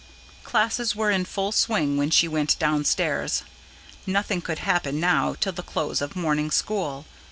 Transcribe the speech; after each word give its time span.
Classes 0.43 0.95
were 0.95 1.11
in 1.11 1.25
full 1.25 1.51
swing 1.51 1.95
when 1.95 2.09
she 2.09 2.27
went 2.27 2.57
downstairs; 2.57 3.43
nothing 4.07 4.41
could 4.41 4.57
happen 4.57 4.99
now 4.99 5.35
till 5.39 5.51
the 5.53 5.61
close 5.61 6.01
of 6.01 6.15
morning 6.15 6.49
school. 6.49 7.05